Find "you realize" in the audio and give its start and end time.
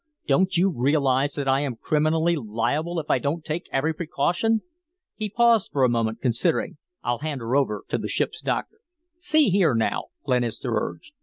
0.57-1.35